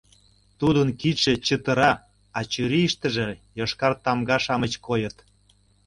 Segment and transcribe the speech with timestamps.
[0.59, 1.91] Тудын кидше чытыра,
[2.37, 3.27] а чурийыштыже
[3.59, 5.17] йошкар тамга-шамыч койыт.